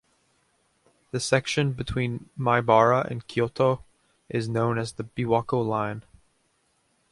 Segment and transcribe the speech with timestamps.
[1.11, 3.83] The section between Maibara and Kyoto
[4.29, 6.01] is known as the Biwako Line.